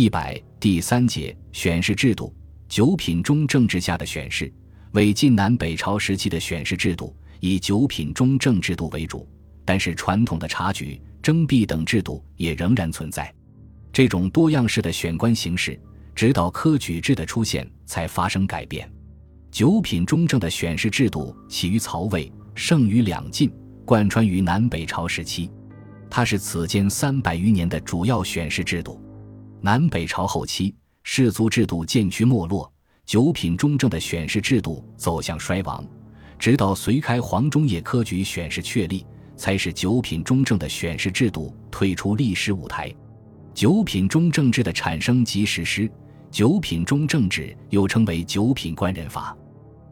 [0.00, 2.32] 一百第三节选士制度，
[2.68, 4.48] 九品中正制下的选士，
[4.92, 9.28] 为晋南北朝时期的选士制度，以九品中正制度为主。
[9.64, 13.34] 但是传统的察举、征辟等制度也仍然存在。
[13.92, 15.76] 这种多样式的选官形式，
[16.14, 18.88] 直到科举制的出现才发生改变。
[19.50, 23.50] 九品中正的选士制度起于曹魏，盛于两晋，
[23.84, 25.50] 贯穿于南北朝时期。
[26.08, 29.02] 它是此间三百余年的主要选士制度。
[29.60, 32.70] 南北朝后期，士族制度渐趋没落，
[33.04, 35.84] 九品中正的选士制度走向衰亡。
[36.38, 39.04] 直到隋开皇中叶科举选士确立，
[39.36, 42.94] 才使九品中正的选士制度退出历史舞台。
[43.52, 45.90] 九品中正制的产生及实施，
[46.30, 49.36] 九品中正制又称为九品官人法。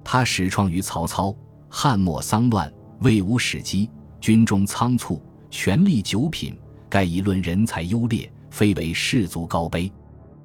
[0.04, 1.34] 它始创于曹操。
[1.68, 3.90] 汉末丧乱，魏武始积，
[4.20, 6.56] 军中仓促，权力九品，
[6.88, 9.92] 盖以论人才优劣，非为士族高卑。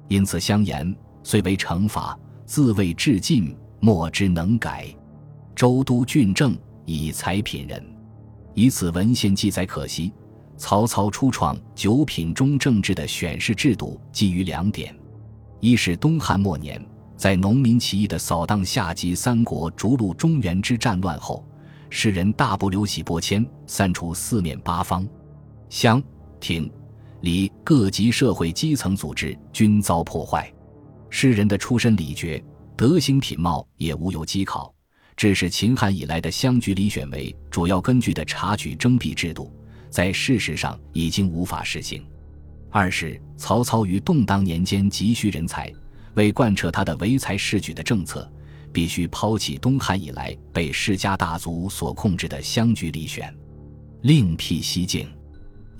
[0.06, 4.86] 因此相言，虽为惩罚，自谓至尽，莫之能改。
[5.56, 7.82] 周都郡政以才品人，
[8.52, 10.12] 以此文献记载可惜。
[10.58, 14.94] 曹操初创九品中正制的选士制度，基于两点：
[15.60, 16.84] 一是东汉末年，
[17.16, 21.42] 在农民起义的扫荡下及三国逐鹿中原之战乱后，
[21.88, 25.08] 士人大部流徙拨迁，散处四面八方，
[25.70, 26.02] 乡
[26.38, 26.70] 亭
[27.22, 30.52] 里各级社会基层组织均遭破坏，
[31.08, 32.42] 士人的出身礼爵、
[32.76, 34.74] 德行品貌也无有稽考，
[35.16, 39.50] 致使秦汉以来的乡局里选为主要根据的察举征辟制度。
[39.88, 42.04] 在事实上已经无法实行。
[42.70, 45.72] 二是曹操于动荡年间急需人才，
[46.14, 48.28] 为贯彻他的唯才是举的政策，
[48.72, 53.32] 必须抛弃东汉以来被世家大族所控制的乡居里选，
[54.00, 55.08] 另辟蹊径。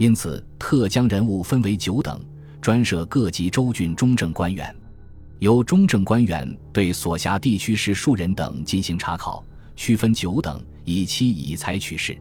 [0.03, 2.21] 因此，特将人物分为九等，
[2.61, 4.75] 专设各级州郡中正官员，
[5.39, 9.45] 由中正官员对所辖地区士庶人等进行查考，
[9.77, 12.19] 区分九等，以期以才取士。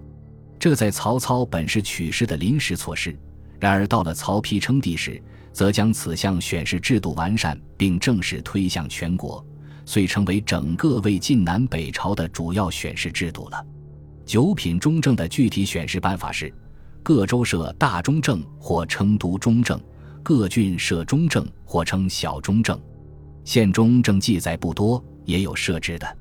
[0.59, 3.17] 这在曹操本是取士的临时措施，
[3.59, 5.19] 然而到了曹丕称帝时，
[5.51, 9.43] 则将此项选士制度完善，并正式推向全国，
[9.87, 13.65] 遂成为整个魏晋南北朝的主要选士制度了。
[14.23, 16.53] 九品中正的具体选士办法是：
[17.03, 19.79] 各州设大中正或称都中正，
[20.21, 22.79] 各郡设中正或称小中正。
[23.43, 26.17] 县中正记载不多，也有设置的。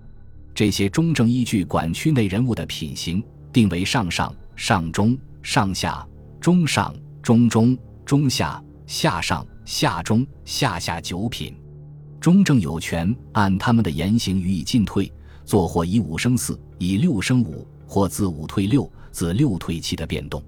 [0.55, 3.23] 这些中正依据管区内人物的品行。
[3.53, 6.07] 定为上上、上中、上下、
[6.41, 11.53] 中上、中中、中下、下上、下中、下下九品，
[12.21, 15.13] 中正有权按他们的言行予以进退，
[15.45, 20.41] 做或以五升四，以六升五，或自五退六，自六退七的变动。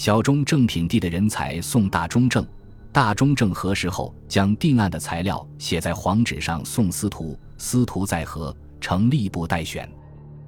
[0.00, 2.42] 小中正品地的人才送大中正，
[2.90, 9.86] 大中正核实后，将定案的材料写在黄纸上送司徒，司徒再核，呈吏部待选。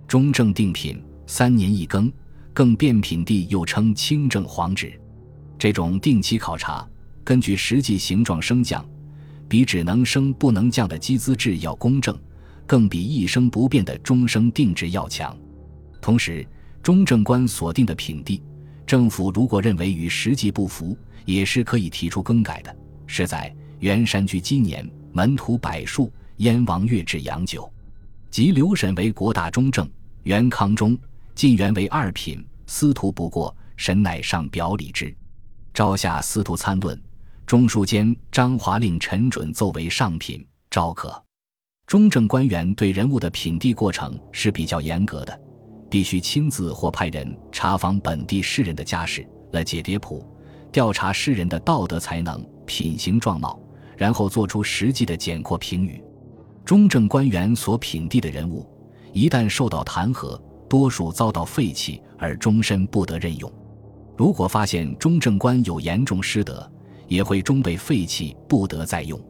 [0.09, 1.05] 中正定品。
[1.27, 2.11] 三年一更，
[2.55, 4.99] 更变品地又称清正黄纸。
[5.59, 6.89] 这种定期考察，
[7.23, 8.83] 根据实际形状升降，
[9.51, 12.19] 比只能升不能降的机资制要公正，
[12.67, 15.37] 更比一升不变的终生定制要强。
[16.01, 16.43] 同时，
[16.83, 18.43] 中正官所定的品地，
[18.93, 20.95] 政府如果认为与实际不符，
[21.25, 22.77] 也是可以提出更改的。
[23.07, 27.73] 是在元山居基年，门徒百数，燕王月至阳九，
[28.31, 29.89] 即刘审为国大中正，
[30.25, 30.95] 元康中。
[31.35, 35.17] 晋元为二品，司徒不过，神乃上表礼之。
[35.73, 37.03] 诏下司徒参论，
[37.47, 41.11] 中书监张华令陈准奏为上品，诏可。
[41.87, 45.41] 中正官员对人物的品地过程是比较严格的，
[45.93, 50.27] 必须亲自或派人查访本地士人的家世，来解牒谱，
[50.73, 53.61] 调查士人的道德才能、品行状貌，
[53.95, 56.03] 然后做出实际的简括评语。
[56.65, 58.67] 中正官员所品地的人物，
[59.13, 60.41] 一旦受到弹劾。
[60.67, 63.53] 多数遭到废弃而终身不得任用。
[64.17, 66.67] 如果发现中正官有严重失德，
[67.07, 69.21] 也会终被废弃，不得再用。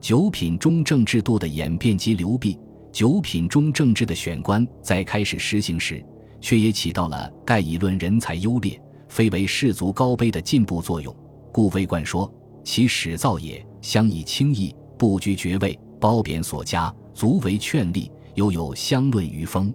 [0.00, 2.56] 九品中正制度的演变及流弊，
[2.96, 6.02] 九品中正制的选官在开始实行时，
[6.40, 11.14] 却也起到了盖以论人才优劣，非为士族高卑的进步作用。
[11.52, 12.32] 故魏冠说
[12.64, 19.70] ：“其始造也，相以轻易，不拘爵位，褒贬所加，足为劝力，犹有相论于风。”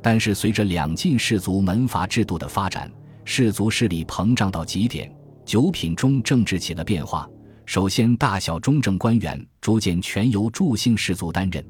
[0.00, 2.88] 但是，随着两晋士族门阀制度的发展，
[3.24, 5.12] 士族势力膨胀到极点，
[5.44, 7.28] 九品中正制起了变化。
[7.66, 11.60] 首先，大小中正官员逐渐全由助姓士族担任；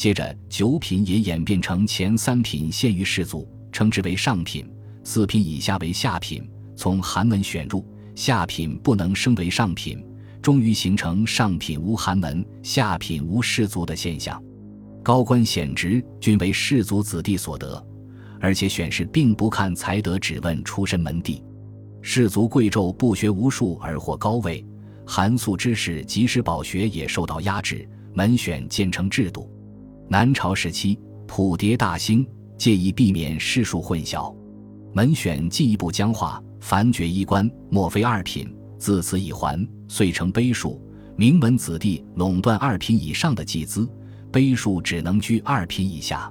[0.00, 4.64] 接着，九品也演变成前三品限于士族，称之为上品；
[5.04, 6.42] 四品以下为下品。
[6.74, 10.02] 从寒门选入，下品不能升为上品，
[10.40, 14.42] 终于形成上品无寒门、下品无士族的现象，
[15.02, 17.86] 高官显职均为士族子弟所得，
[18.40, 21.44] 而且选士并不看才德，只问出身门第。
[22.00, 24.64] 士族贵胄不学无术而获高位，
[25.06, 29.46] 寒素之士即使饱学也受到压制，门选渐成制度。
[30.12, 30.98] 南朝时期，
[31.28, 32.26] 谱牒大兴，
[32.58, 34.34] 借以避免世数混淆，
[34.92, 36.42] 门选进一步僵化。
[36.58, 40.82] 凡爵衣冠，莫非二品，自此以还，遂成碑数。
[41.14, 43.88] 名门子弟垄断二品以上的祭资，
[44.32, 46.28] 碑数只能居二品以下。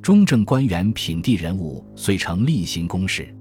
[0.00, 3.36] 中正官员品第人物，遂成例行公事。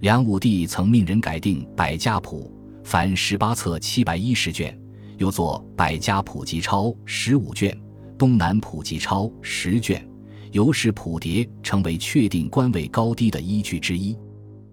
[0.00, 2.52] 梁武帝曾命人改定《百家谱》，
[2.84, 4.76] 凡十八册七百一十卷，
[5.16, 7.70] 又作《百家谱集钞》十五卷，
[8.22, 10.08] 《东南普及钞》十卷，
[10.52, 14.16] 由是谱牒成为确定官位高低的依据之一。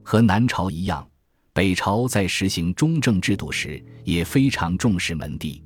[0.04, 1.04] 和南朝一样，
[1.52, 5.64] 北朝在实行中正制度时也非常重视门第。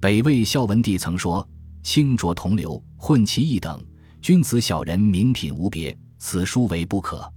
[0.00, 1.46] 北魏孝文帝曾说
[1.84, 3.78] ：“清浊同流，混其一等，
[4.22, 7.30] 君子小人名品无别，此书为不可。”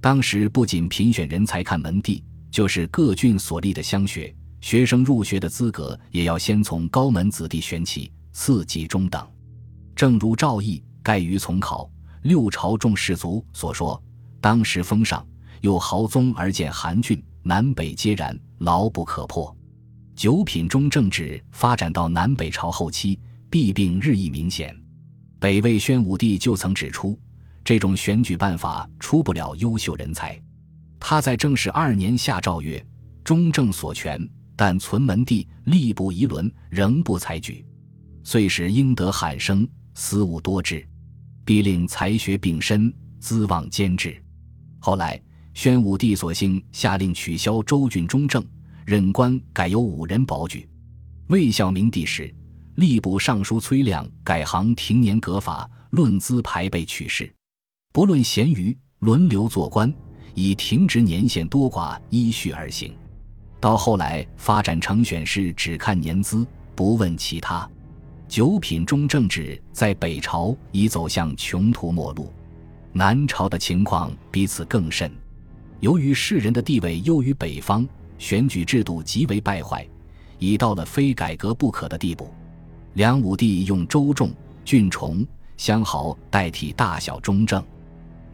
[0.00, 9.26] 当时不仅评选人才看门第，就是各郡所立的乡学，学生入学的资格也要先从高门子弟选起，次级中等。
[9.94, 11.90] 正如赵翼《盖于从考
[12.20, 14.00] 六朝重士族》所说
[14.42, 15.26] ：“当时封上。”
[15.62, 19.56] 有豪宗而见韩郡，南北皆然，牢不可破。
[20.14, 23.18] 九品中正制发展到南北朝后期，
[23.48, 24.78] 弊病日益明显。
[25.40, 27.18] 北魏宣武帝就曾指出，
[27.64, 30.38] 这种选举办法出不了优秀人才。
[31.00, 32.86] 他在正始二年下诏曰
[33.24, 34.20] ：“中正所权，
[34.54, 37.64] 但存门第，吏部遗伦，仍不采举，
[38.26, 39.64] 遂使应得罕生，
[39.94, 40.84] 私务多至，
[41.44, 44.20] 必令才学并深，资望兼治。”
[44.82, 45.22] 后来。
[45.54, 48.44] 宣武帝索性下令取消州郡中正，
[48.84, 50.68] 任官改由五人保举。
[51.28, 52.30] 魏孝明帝时，
[52.76, 57.32] 吏部尚书崔亮改行廷年格法，论资排辈取士，
[57.90, 59.90] 不论贤愚，轮流做官，
[60.34, 62.94] 以停职年限多寡依序而行。
[63.58, 67.66] 到后来发展成选士只看年资，不问其他。
[68.28, 72.32] 九品中正制在北朝已走向穷途末路，
[72.92, 75.10] 南朝的情况比此更甚。
[75.80, 77.86] 由于士人的地位优于北方，
[78.18, 79.86] 选举制度极为败坏，
[80.38, 82.32] 已到了非改革不可的地步。
[82.94, 84.30] 梁武帝用州众、
[84.64, 85.24] 郡崇、
[85.56, 87.62] 乡豪代替大小中正，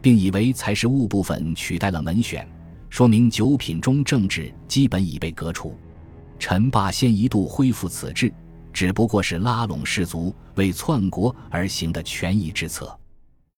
[0.01, 2.47] 并以为才是物部分取代了门选，
[2.89, 5.77] 说明九品中正制基本已被革除。
[6.39, 8.33] 陈霸先一度恢复此制，
[8.73, 12.97] 只不过是拉拢士族为篡国而行的权宜之策。